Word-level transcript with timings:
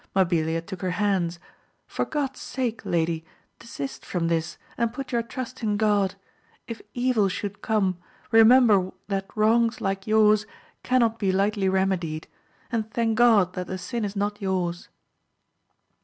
Mahilia 0.15 0.61
took 0.65 0.81
her 0.81 0.89
hands, 0.97 1.37
For 1.85 2.05
God's 2.05 2.39
sake, 2.41 2.81
lady, 2.85 3.23
desist 3.59 4.03
from 4.03 4.29
this, 4.29 4.57
and 4.75 4.91
put 4.91 5.11
your 5.11 5.21
trust 5.21 5.61
in 5.61 5.77
God! 5.77 6.15
if 6.65 6.81
evil 6.95 7.29
should 7.29 7.61
come, 7.61 7.99
remember 8.31 8.93
that 9.09 9.27
wrongs 9.35 9.79
like 9.79 10.07
yours 10.07 10.47
cannot 10.81 11.19
be 11.19 11.31
lightly 11.31 11.69
remedied, 11.69 12.27
and 12.71 12.89
thank 12.91 13.15
God 13.15 13.53
that 13.53 13.67
the 13.67 13.77
sin 13.77 14.03
is 14.03 14.15
not 14.15 14.41
yours. 14.41 14.89